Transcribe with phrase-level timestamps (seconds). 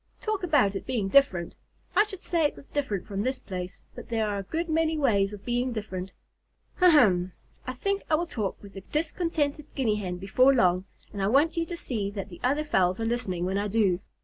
[0.19, 1.53] Talk about its being different!
[1.95, 4.97] I should say it was different from this place, but there are a good many
[4.97, 6.11] ways of being different.
[6.81, 7.31] Um hum!
[7.67, 11.55] I think I will talk with the discontented Guinea Hen before long, and I want
[11.55, 13.99] you to see that the other fowls are listening when I do."